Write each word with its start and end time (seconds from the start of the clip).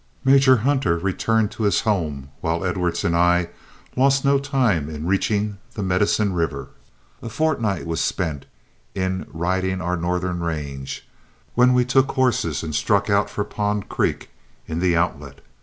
Major 0.25 0.57
Hunter 0.65 0.97
returned 0.97 1.51
to 1.51 1.61
his 1.61 1.81
home, 1.81 2.29
while 2.39 2.65
Edwards 2.65 3.03
and 3.03 3.15
I 3.15 3.49
lost 3.95 4.25
no 4.25 4.39
time 4.39 4.89
in 4.89 5.05
reaching 5.05 5.59
the 5.75 5.83
Medicine 5.83 6.33
River. 6.33 6.69
A 7.21 7.29
fortnight 7.29 7.85
was 7.85 8.01
spent 8.01 8.47
in 8.95 9.27
riding 9.31 9.79
our 9.79 9.97
northern 9.97 10.39
range, 10.39 11.07
when 11.53 11.73
we 11.75 11.85
took 11.85 12.13
horses 12.13 12.63
and 12.63 12.73
struck 12.73 13.11
out 13.11 13.29
for 13.29 13.43
Pond 13.43 13.89
Creek 13.89 14.31
in 14.65 14.79
the 14.79 14.95
Outlet. 14.97 15.41